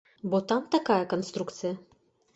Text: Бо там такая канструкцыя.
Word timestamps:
Бо 0.33 0.39
там 0.51 0.63
такая 0.75 1.03
канструкцыя. 1.13 1.73